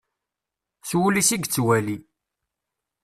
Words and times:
S 0.89 0.91
wul-is 0.97 1.29
i 1.35 1.37
yettwali. 1.41 1.97